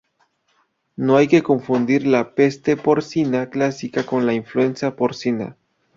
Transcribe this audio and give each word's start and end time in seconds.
No 0.95 1.15
hay 1.15 1.27
que 1.27 1.43
confundir 1.43 2.07
la 2.07 2.33
Peste 2.33 2.75
Porcina 2.75 3.51
Clásica 3.51 4.03
con 4.03 4.25
la 4.25 4.33
Influenza 4.33 4.95
Porcina. 4.95 5.57